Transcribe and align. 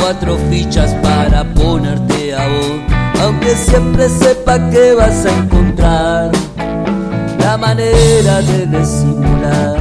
cuatro 0.00 0.38
fichas 0.50 0.94
para 1.02 1.44
ponerte 1.54 2.34
a 2.34 2.46
vos, 2.46 3.22
aunque 3.22 3.54
siempre 3.54 4.08
sepa 4.08 4.58
que 4.70 4.94
vas 4.94 5.26
a 5.26 5.30
encontrar 5.30 6.30
la 7.38 7.56
manera 7.56 8.42
de 8.42 8.66
disimular, 8.66 9.76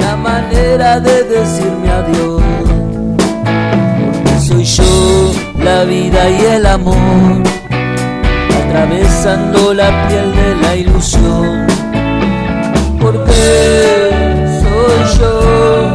la 0.00 0.16
manera 0.16 1.00
de 1.00 1.24
decirme 1.24 1.90
adiós. 1.90 2.42
Porque 4.24 4.40
soy 4.40 4.64
yo, 4.64 5.32
la 5.62 5.84
vida 5.84 6.30
y 6.30 6.40
el 6.56 6.66
amor, 6.66 7.42
atravesando 8.66 9.74
la 9.74 10.08
piel 10.08 10.34
de 10.34 10.56
la 10.62 10.76
ilusión. 10.76 11.66
Porque 13.00 14.10
soy 14.62 15.18
yo, 15.18 15.92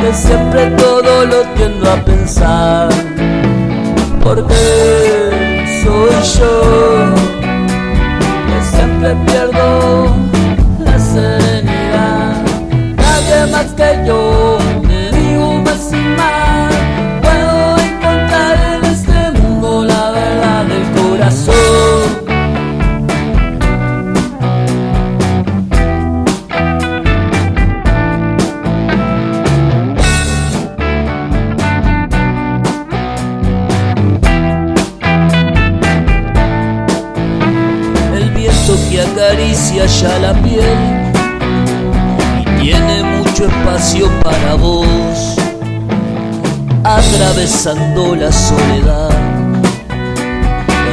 que 0.00 0.14
siempre 0.14 0.70
todo 0.78 0.95
lo 1.26 1.42
tiendo 1.54 1.90
a 1.90 1.96
pensar. 2.04 2.88
Porque 4.22 4.54
soy 5.82 6.38
yo 6.38 7.14
siempre 8.70 9.14
pierdo 9.26 9.45
acaricia 39.56 39.86
ya 39.86 40.18
la 40.18 40.34
piel 40.42 40.78
y 42.40 42.44
tiene 42.60 43.02
mucho 43.02 43.46
espacio 43.46 44.08
para 44.22 44.54
vos, 44.54 45.36
atravesando 46.84 48.14
la 48.16 48.30
soledad. 48.30 49.10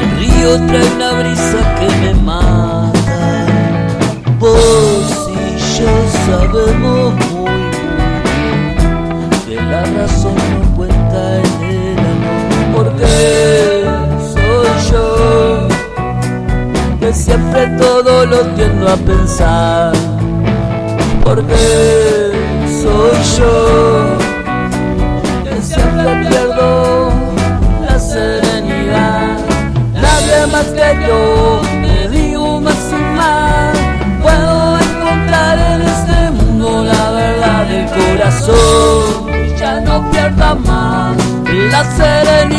El 0.02 0.10
río 0.20 0.56
trae 0.68 0.88
una 0.96 1.12
brisa 1.20 1.60
que 1.80 1.88
me 2.02 2.14
mata. 2.22 2.94
Vos 4.40 5.30
y 5.30 5.58
yo 5.78 5.92
sabemos 6.26 7.14
muy 7.32 7.62
bien 7.70 9.28
que 9.46 9.56
la 9.56 9.84
razón 9.84 10.36
no 10.36 10.76
cuenta 10.76 11.20
en 11.38 11.64
el 11.64 12.00
amor, 12.00 12.46
porque 12.76 13.08
soy 14.34 14.72
yo 14.92 15.04
que 17.00 17.10
siempre 17.14 17.68
todo 17.78 18.03
lo 18.26 18.42
tiendo 18.56 18.88
a 18.90 18.96
pensar, 18.96 19.94
porque 21.24 22.32
soy 22.82 23.38
yo 23.38 24.18
que 25.44 25.62
siempre 25.62 26.28
pierdo 26.28 27.12
la 27.88 28.00
serenidad. 28.00 29.38
Nadie 29.94 30.48
más 30.52 30.66
que 30.66 31.08
yo 31.08 31.62
me 31.82 32.08
digo 32.10 32.62
más 32.62 32.92
y 32.92 33.18
más. 33.18 33.78
Puedo 34.22 34.78
encontrar 34.80 35.58
en 35.60 35.82
este 35.82 36.32
mundo 36.32 36.84
la 36.84 37.12
verdad 37.12 37.66
del 37.66 37.88
corazón. 37.88 39.58
Ya 39.60 39.80
no 39.82 40.10
pierda 40.12 40.56
más 40.56 41.18
la 41.72 41.84
serenidad. 41.96 42.54